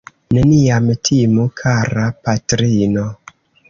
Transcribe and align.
Neniam 0.37 0.87
timu, 1.11 1.47
kara 1.63 2.09
patrino! 2.25 3.09